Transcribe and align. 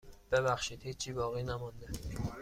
ببخشید 0.31 0.83
هیچی 0.83 1.13
باقی 1.13 1.43
نمانده. 1.43 1.87